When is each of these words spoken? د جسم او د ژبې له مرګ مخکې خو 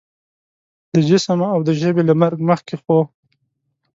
د 0.93 0.95
جسم 1.09 1.39
او 1.53 1.59
د 1.67 1.69
ژبې 1.81 2.03
له 2.09 2.13
مرګ 2.21 2.37
مخکې 2.49 2.75
خو 2.83 2.97